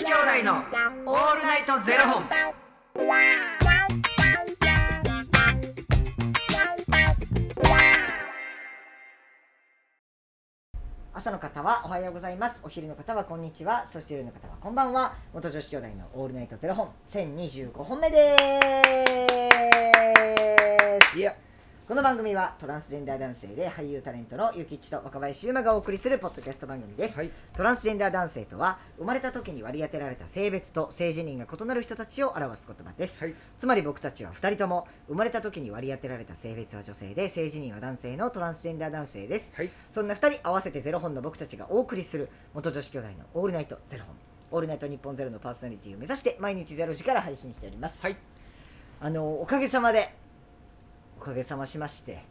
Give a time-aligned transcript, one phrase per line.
[0.00, 2.24] 子兄弟のオールナイトゼロ本。
[11.12, 12.60] 朝の方はおはようございます。
[12.62, 13.84] お昼の方はこんにちは。
[13.90, 15.16] そして夜の方はこんばんは。
[15.34, 16.88] 元女子兄弟のオールナイトゼロ本。
[17.12, 18.38] 1025本目で
[21.12, 21.18] す。
[21.18, 21.34] いや、
[21.90, 27.32] この番組はトランスジェンダー男性で俳優タレントのゆきっちと若林優馬がお送りするポッドキャスト番組です、はい。
[27.52, 33.34] トランスジェンダー男性とは生まれた時に割り当てられた性別と性自認が異なる人たちを表す言葉です、はい。
[33.58, 39.50] つまり僕たちは2人とも生まれた時に割り当てられた性別は女性で性自認は男性のトランスジェンダー男性です。
[39.56, 44.14] はい、そんな2人合わせてゼロ本の僕たちがお送りする元女子兄弟のオールナイトゼロ本。
[44.52, 48.16] オールナイト日本ゼロのパーソナリティを目指して毎日ゼロ時から配信しております、はい。
[49.00, 50.19] あのおかげさまで
[51.20, 52.24] おかげさましまして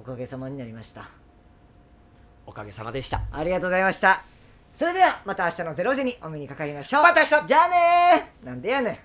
[0.00, 1.08] おかげさまになりました。
[2.46, 3.20] おかげさまでした。
[3.30, 4.24] ありがとうございました。
[4.76, 7.02] それではまた明日のゼロ時にお目にかかりましょう。
[7.04, 7.46] また明日。
[7.46, 8.46] じゃあねー。
[8.46, 8.98] なんでやねん。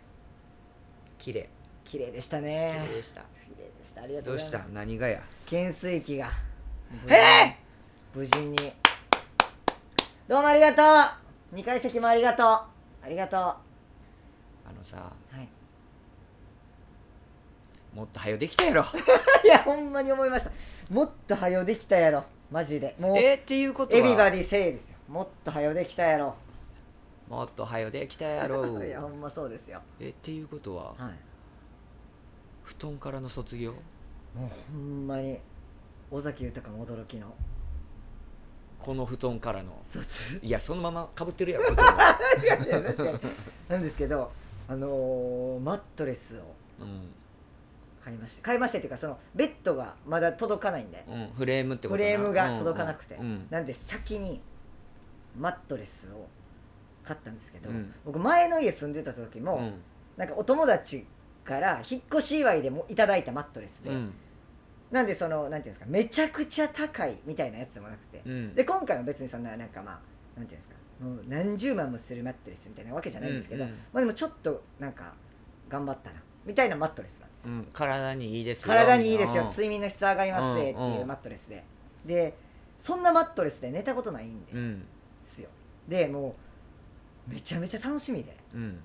[1.20, 1.47] 綺麗。
[1.86, 3.22] 綺麗でした綺ね麗でした。
[3.22, 4.02] 綺麗でした。
[4.02, 4.72] ありがとどうしうございます。
[4.73, 4.80] た？
[4.80, 5.22] 何がや？
[5.45, 6.31] 懸垂器が。
[7.08, 7.55] え
[8.16, 8.55] 無事に。
[10.27, 10.81] どうもありがと
[11.53, 11.55] う。
[11.55, 12.48] 2階席もありがとう。
[12.48, 12.66] あ
[13.08, 13.39] りがとう。
[13.39, 13.58] は
[14.67, 15.48] あのさ、い
[17.94, 18.83] もっと早よできたやろ。
[19.44, 20.52] いやほんまに思いました。
[20.89, 22.23] もっと早よできたやろ。
[22.52, 22.95] マジで。
[22.99, 23.99] もうえっていうことは？
[23.99, 24.95] エビバディセイですよ。
[25.08, 26.36] もっと早よできたやろ。
[27.30, 28.66] もっと早よできたやろ。
[28.83, 29.81] いやほんまそうですよ。
[29.99, 30.94] えっていうことは？
[30.97, 31.14] はい。
[32.64, 33.73] 布団からの卒業？
[33.73, 33.77] も
[34.47, 35.39] うほんまに
[36.11, 37.33] 尾崎豊も驚きの。
[38.80, 39.81] この布団からの？
[39.86, 40.39] 卒？
[40.41, 43.19] いやそのままかぶってるやろ布団は確かに確かに
[43.69, 44.31] なんですけど
[44.67, 46.41] あのーマットレスを
[46.81, 47.14] うん、
[48.03, 51.05] 買いまして買いましてっていうかそのベッドがまだ届かないんで。
[51.07, 52.09] うん、フレームってことフな。
[52.09, 53.47] レームが届かなくて、うんうん。
[53.49, 54.41] なんで先に
[55.37, 56.27] マットレスを
[57.03, 57.93] 買ったんですけど、うん。
[58.05, 59.73] 僕前の家住んでた時も、うん。
[60.17, 61.05] なんかお友達
[61.45, 64.13] から引っ越し祝いでもいただいたマットレスで、うん。
[64.91, 68.53] なんでそのなんていうんですかめちゃくちゃ高いみたいなやつでもなくて、うん。
[68.53, 73.75] で今回は別にそんななんかまあなんていうんですかもう何十万もするマットレスみたいなわけじゃないんですけど、うんうん。
[73.75, 75.13] まあでもちょっとなんか
[75.69, 77.54] 頑張ったなみたいなマットレスなんですよ。
[77.54, 78.67] うん、体にいいですよ。
[78.67, 79.43] 体にいいですよ。
[79.43, 79.49] うん。
[79.49, 81.64] 睡眠の質上がりますぜってうんいううんマットレスで。
[82.05, 82.37] で
[82.80, 84.86] そんなマットレスで寝たことないんでうん
[85.21, 85.49] すよ。
[85.87, 86.36] でも
[87.30, 88.36] うめちゃめちゃ楽しみで。
[88.54, 88.80] うん。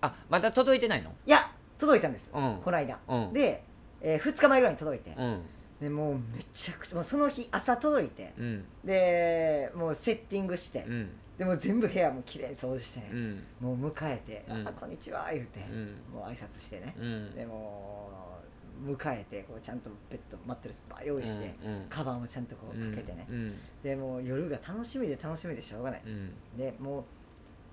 [0.00, 1.10] あまだ届いてないの？
[1.26, 2.60] いや届いたんです、うん。
[2.64, 3.32] この間、うん。
[3.34, 3.62] で、
[4.00, 5.42] え2日前ぐらいに届いて、うん。
[5.80, 8.32] でもうめちゃくちゃもうその日朝届いて。
[8.38, 8.64] うん。
[8.84, 13.42] でもうセッティングして、うんでもう全部部屋も綺麗に掃除してね、うん。
[13.60, 14.66] もう迎えて「うん。
[14.66, 15.86] あこんにちは」言うて、うん。
[16.12, 17.34] もう挨拶してね、うん。
[17.34, 18.10] でも
[18.86, 26.30] う迎えてこうちゃんとベッドマットレスバー用意して、うんカバンをちゃんとこうかけてね、うんでもう夜が楽しみで楽しみでしょうがない、うん。
[26.56, 27.04] でもう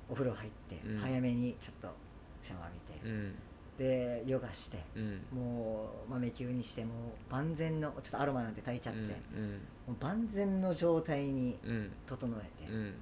[0.10, 0.98] お風呂入って、うん。
[0.98, 1.96] 早めにちょっと
[2.42, 3.36] シャワー浴びて、うん。
[3.78, 5.22] でヨガしてうん。
[5.32, 6.92] もう豆球にしても
[7.30, 9.52] う万全のちょっとアロマなんて炊いちゃって、うん。
[9.88, 11.92] もう万全の状態にうん。
[12.06, 12.94] 整えて、うん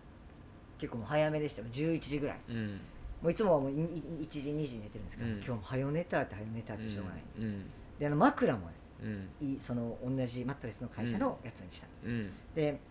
[0.82, 1.68] 結構もう早めでしたよ。
[1.72, 2.40] 11時ぐらい。
[2.50, 2.82] うん。
[3.22, 5.36] もういつもはもういい1時2時に寝てるんですけど、うん。
[5.36, 7.66] 今日も早寝たって早寝たってしょうがない、うん。
[8.00, 9.30] であの枕もねうん。
[9.48, 12.34] いいその同じマットレスの会社のやつにしたんですよ、うん。
[12.56, 12.82] でもう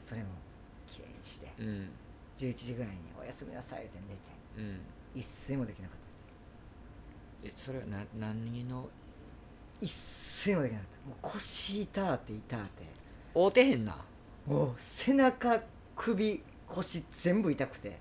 [0.00, 0.28] それも
[0.90, 1.90] 綺麗にしてうん。
[2.38, 4.20] 11時ぐらいに「おやすみなさい」って寝て
[4.56, 4.80] うん。
[5.14, 5.98] 一睡もできなかっ
[7.42, 8.88] たですえそれはな何の？
[9.82, 9.92] 一
[10.46, 11.08] 睡もできなかった。
[11.08, 12.84] もう腰痛って痛って。
[13.34, 13.96] 合うてへんな。
[14.46, 15.60] もう背中
[16.00, 17.98] 首腰全部痛くて。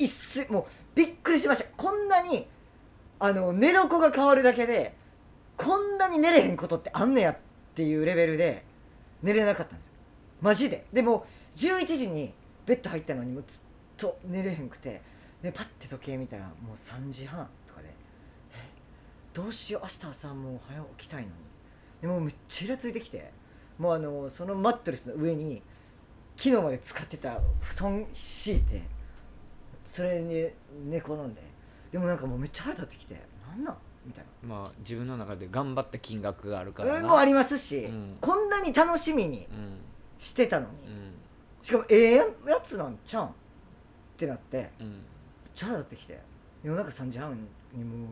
[0.00, 0.64] 一睡もう
[0.94, 1.68] びっくりしました。
[1.76, 2.46] こんなに
[3.18, 4.94] あの寝床が変わるだけで
[5.58, 7.36] こんなに寝れへんことってあんねやっ
[7.74, 8.64] ていうレベルで
[9.22, 9.90] 寝れなかったんです
[10.40, 10.86] マジで。
[10.90, 11.26] でも
[11.56, 12.32] 11時に
[12.64, 13.60] ベッド入ったのにもうずっ
[13.98, 15.02] と寝れへんくて
[15.42, 17.88] でパッて時計見たらもう3時半とかで
[18.54, 18.56] え
[19.34, 21.34] どうしよう明日朝もう早起きたいのに。
[22.00, 23.30] でもめっちゃイラついてきて
[23.78, 25.62] もうあのそのマットレスの上に
[26.42, 28.82] 昨日まで使ってた布団敷いて
[29.86, 30.48] それに
[30.88, 31.42] 寝転んで。
[31.92, 33.20] でもなんかもうめっちゃ腹立ってきて。
[33.48, 33.76] なんなん？
[34.06, 37.08] みたいまあ自分の中で頑張った金額があるかならな。
[37.08, 38.16] もありますし、うん。
[38.20, 39.78] こんなに楽しみにうん。
[40.18, 41.12] してたのに、うん。
[41.62, 42.24] しかもええや
[42.64, 43.26] つなんちゃうん？
[43.26, 43.30] っ
[44.16, 44.56] てなって。
[44.56, 45.02] めっうん
[45.54, 46.18] ちゃ腹立ってきて。
[46.62, 47.32] 夜中3時半
[47.74, 48.08] にもう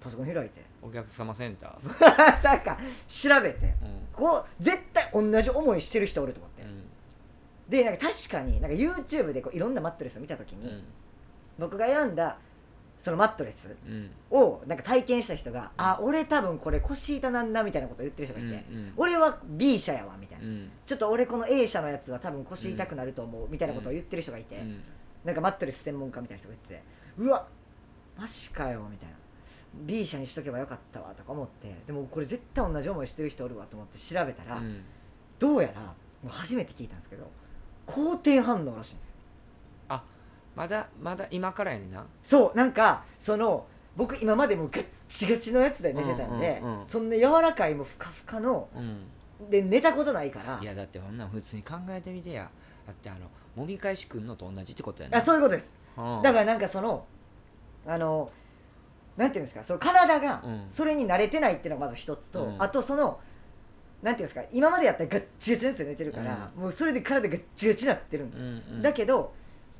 [0.00, 0.62] パソコン開いて。
[0.82, 1.98] お客様センター。
[2.42, 3.66] さか調べて。
[3.82, 4.08] うん。
[4.12, 6.87] こう絶対同じ思いしてる人おると思って、うん
[7.68, 10.82] でなんか確かになんか YouTube でこういろんなマットレスを見た時に、うん。
[11.58, 12.38] 僕が選んだ
[13.00, 14.10] そのマットレスうん。
[14.30, 20.70] をなんか体験した人が「あ俺多分これ腰痛なんだ」みたいなこと言ってる人がいて、うん俺は B 社やわみたいな、うん。
[20.86, 24.82] ちょっと俺この A 社のやつは多分腰痛くなると思うみたいなことを言ってる人がいて、うん。
[25.24, 26.82] なんかマットレス専門家みたいな人が言ってて
[27.18, 27.46] うわ
[28.16, 29.14] マジかよみたいな。
[29.74, 34.82] B 社にしとけばよかったわとか思ってでもこれ絶対同じ思いしてる人おるわと思って調べたら、うん。
[35.38, 35.94] どうやらも
[36.24, 37.30] う初めて聞いたんですけど
[37.88, 39.14] 好転反応らしいんですよ。
[40.54, 42.04] まだまだ今からやねんな。
[42.24, 43.64] そうなんかその
[43.96, 49.50] 僕今までもうガッチガチのやつで寝てたんで、うんうんうんそんな柔らかいもうふかふかのうん。
[49.50, 50.58] で寝たことないから。
[50.60, 52.50] いやだってほんなん普通に考えてみてや。
[52.86, 53.20] だってあの
[53.54, 55.72] もみ返しくんのと同じってことやねあそういうことです。
[55.96, 56.22] うん。
[56.22, 57.06] だからなんかその
[57.86, 58.32] あの
[59.16, 60.66] なんていうんですかその体がうん。
[60.70, 62.60] それに慣れてないっていうのがまず一つと、うん。
[62.60, 63.20] あとその
[64.02, 68.82] なんていうんですか今までやったらガッチガチのやつで寝てるから、もうそれで体ガッチガチになってるんですよ、うんうん。
[68.82, 69.32] だけど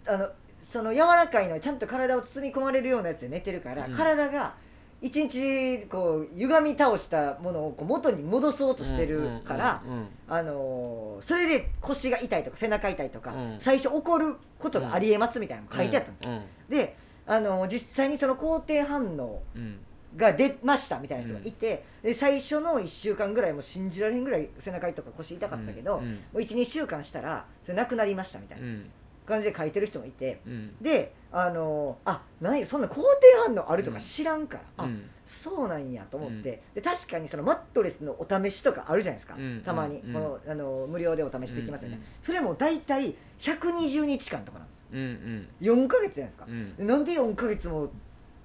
[0.06, 0.28] あの
[0.60, 3.94] その柔らかいのちゃんと体を包み込まれるようなやつで寝てるから、うん。
[3.94, 4.54] 体が
[5.00, 13.56] 一日こう歪み倒したものをこう元に戻そうとしてるから、うんうんうんあのーそれで腰が痛いとか背中痛いとか、うん。
[13.60, 19.78] 最初起こることがありえますみたいなのが書いてあったんですよ、で、あのー実際にその肯定反応うんうん
[20.16, 26.12] が出ましたみたいな人がいて、で最初の1週間ぐらいもう信じられへんぐらい背中とか腰痛かったけど、うん。
[26.12, 28.90] もう12週間したらそれなくなりましたみたいなうん。
[29.26, 30.76] 感じで書いてる人もいてうん。
[30.80, 33.02] であのーあ何そんな肯定
[33.46, 35.10] 反応あるとか知らんから、あうん。
[35.26, 39.62] そうなんやと思って、で確かにそのマットレスのお試しとかあるじゃないですか、うん。
[39.62, 40.12] たまに、うん。
[40.14, 42.02] このあの無料でお試しできますよね、うん。
[42.22, 44.84] それも大体120日間とかなんですよ。
[44.92, 45.00] うん。
[45.00, 45.48] うん。
[45.60, 46.46] 4ヶ月じゃないですか。
[46.78, 47.90] なんで4ヶ月も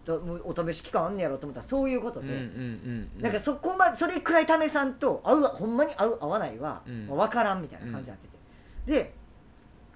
[0.08, 2.40] お試し期間あんねやろと思ったらそういうことで、うんうん
[3.16, 7.08] うんなんかそこまそれくらい試さんと合うほんまに合う合わないは、うん。
[7.08, 8.28] まあ、分からんみたいな感じになって
[8.92, 9.14] て、で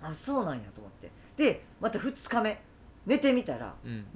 [0.02, 1.12] あそうなんやと思って。
[1.36, 2.60] でまた2日目
[3.06, 3.74] 寝てみたら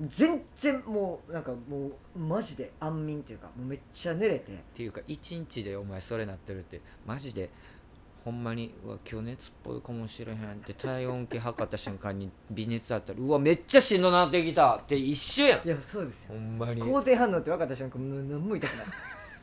[0.08, 4.52] 全然もうなんかもうマジで安眠っていうかもうめっちゃ寝れて。
[4.74, 7.50] ていうか一日でお前それなってるってマジで
[8.24, 15.68] ほんまにうわ今日熱っぽいかもしれへんって体温計測った瞬間に微熱あったらうわめっちゃしんどなってきたって一緒やん。
[15.68, 16.34] いやそうですよ。
[16.34, 16.84] ほんまに。
[16.84, 18.86] 肯定反応って分かった瞬間もう何も痛くない。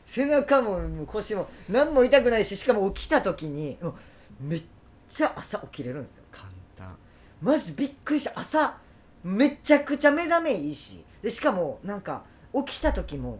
[0.05, 3.93] 背中も腰も何も痛くないししかも起きた時にもう
[4.41, 4.63] めっ
[5.09, 6.23] ちゃ朝起きれるんですよ。
[6.31, 6.95] 簡単。
[7.41, 8.39] マジびっくりした。
[8.39, 8.77] 朝
[9.23, 11.03] めちゃくちゃ目覚めいいし。
[11.21, 12.23] でしかもなんか
[12.53, 13.39] 起きた時も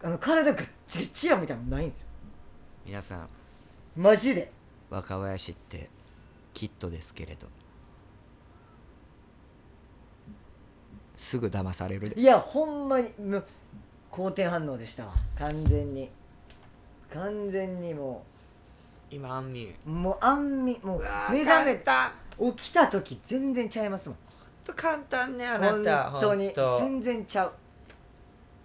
[0.00, 2.06] あの体がチッチやみたいなのないんですよ。
[2.86, 3.28] 皆さん。
[3.96, 4.52] マジで
[4.90, 5.90] 若林って
[6.54, 7.46] キットですけれど。
[11.16, 12.10] すぐ騙される。
[12.10, 13.44] でいやほんまにもう
[14.10, 15.14] 好転反応でしたわ。
[15.38, 16.10] 完全に。
[17.12, 18.24] 完全にも
[19.10, 19.74] 今安眠。
[19.86, 20.78] うもう安眠。
[20.82, 21.02] もう
[21.32, 24.18] 目覚めた起きた時全然ちゃいますもん。
[24.74, 26.10] 簡単ねあなた。
[26.10, 26.46] 本当に。
[26.46, 27.52] ほんと全然ちゃう。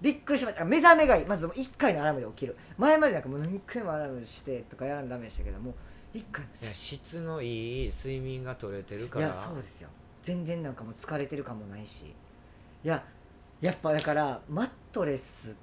[0.01, 0.65] びっくりしました。
[0.65, 1.25] 目覚めがいい。
[1.25, 2.57] まず1回のアラームで起きる。
[2.77, 5.73] 前までなんかもう何回もアラームしてとかやらんダメでしたけども
[6.13, 9.27] 1回いや質のいい睡眠が取れてるから。
[9.27, 9.89] いやそうですよ。
[10.23, 12.13] 全然なんかもう疲れてるかもないし。
[12.83, 13.03] いや
[13.61, 15.55] やっぱだからマットレス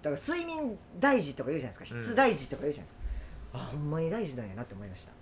[0.00, 1.98] だから睡眠大事とか言うじゃないですか。
[1.98, 2.04] うん。
[2.06, 3.02] 質大事とか言うじゃないです
[3.52, 5.12] か、あほんまに大事なんやなって思いました。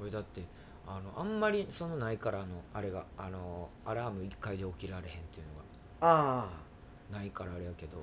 [0.00, 0.42] 俺だって
[0.86, 5.52] あのあんまりそのないからあのあれがあのアラーム1回で起きられへんっていうの
[6.00, 6.48] あ
[7.12, 8.00] がないからあれやけど、あ、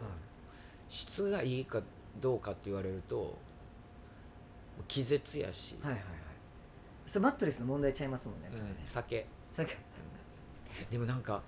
[0.88, 1.82] 質がいいか
[2.22, 3.38] どうかって言われると
[4.88, 6.10] 気絶やし、はいはいはい。
[7.08, 8.56] それマットレスの問題ちゃいますもんね、ね。
[8.86, 9.26] 酒。
[9.54, 9.70] さっき
[10.90, 11.42] でもなんか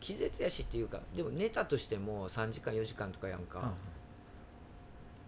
[0.00, 3.72] 気絶やしっていうかでも寝たとしても3時間4時間とかやんか、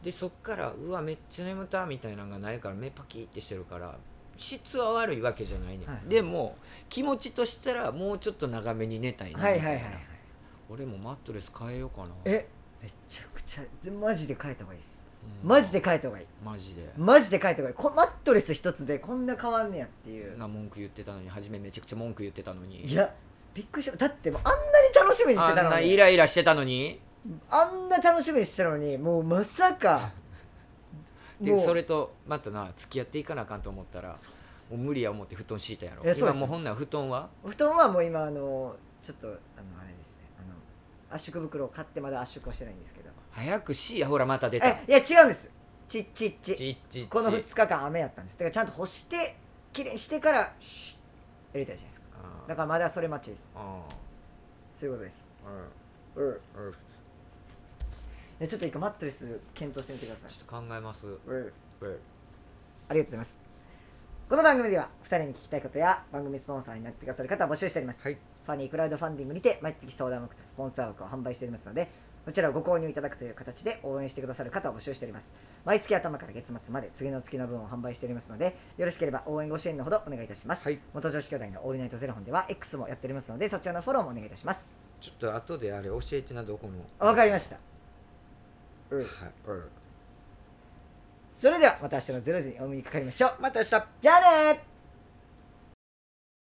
[0.02, 3.96] でそっからうわめっちゃ眠たみたいなのがないから目パキってしてるから
[4.36, 6.56] 質は悪いわけじゃないねん、はいでも
[6.88, 9.92] 気持ちとしたらもうちょっと長めに寝たいなみたいな、はいはいはい。
[9.92, 10.16] はい
[10.68, 12.08] 俺もマットレス変えようかな。
[12.24, 12.46] え
[12.82, 14.90] めちゃくちゃでマジで変えた方がいいです。
[14.90, 14.95] うん
[15.42, 16.26] マジで変えた方がいい。
[16.44, 16.90] マジで。
[16.96, 17.74] マジで変えた方がいい。
[17.74, 20.36] こマットレス一つでこんな変わんねやっていう。
[20.38, 22.84] な文句言ってたのに初めめちゃくちゃ文句言ってたのに。
[22.84, 23.12] いや
[23.54, 23.96] びっくりした。
[23.96, 27.00] だってもうあんなに楽しみにしてあんなイたのにライラしてたのに？
[27.50, 30.12] あんな楽しみにしてたのにもうまさか。
[31.40, 34.16] でもうそれとまたな付き合っていかなあかんと思ったらも
[34.72, 36.02] う無理や思って布団敷いたやろ。
[36.02, 36.36] いやそうです。
[36.36, 37.28] 今もうほんなら布団は？
[37.44, 39.36] お布団はもう今あのちょっとあの
[39.80, 40.22] あれですね。
[40.38, 40.54] あの
[41.10, 45.50] 圧縮袋を買ってまだ圧縮はしてないんですけど早くしやほらまた出たいや違うんです
[45.88, 49.36] ちっちっちちっちっちこの2日間雨やったんですだからちゃんと干して
[49.72, 52.06] きれいにしてからシュッやりたいじゃないですか
[52.48, 53.46] だからまだそれ待ちです
[54.80, 55.28] そういうことです
[56.16, 56.40] うんうん
[58.40, 61.52] うんちょっと一個マットレス検討してみてくださいちょっと考えますうんうん
[62.88, 63.36] ありがとうございます
[64.28, 71.88] この番組では2人に聞きたいことや番組スポンサーになってくださる方を募集しておりますはいファニークラウドファンディングにて毎月相談枠とスポンサー枠を販売しておりますので
[72.24, 75.32] こちらをご購入いただくという形で応援してくださる方を募集しております。
[75.64, 80.80] 毎月頭から月末まで次の月の分を販売しておりますのでよろしければ応援ご支援のほどお願いいたします、はい。
[80.94, 84.66] 元女子兄弟のオールナイトゼロ本では X もやっておりますのでそちらのフォローもお願いいたします。
[85.00, 87.06] ちょっと後であれ教えてなどこの？
[87.06, 87.58] わかりました。
[88.90, 88.98] うん。
[89.00, 89.08] はい。
[89.48, 89.64] うん。
[91.40, 93.34] それではまた明日の0時にお目にかかりましょう。
[93.40, 93.70] また明日。
[94.00, 94.20] じゃあ
[94.52, 94.75] ねー